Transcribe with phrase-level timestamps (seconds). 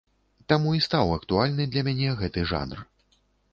[0.53, 2.85] Таму і стаў актуальны для мяне гэты жанр.